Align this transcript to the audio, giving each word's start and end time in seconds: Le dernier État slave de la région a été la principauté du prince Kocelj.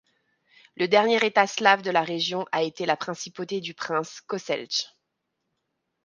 Le 0.77 0.87
dernier 0.87 1.17
État 1.23 1.45
slave 1.45 1.83
de 1.83 1.91
la 1.91 2.01
région 2.01 2.47
a 2.51 2.63
été 2.63 2.87
la 2.87 2.97
principauté 2.97 3.61
du 3.61 3.75
prince 3.75 4.19
Kocelj. 4.21 4.95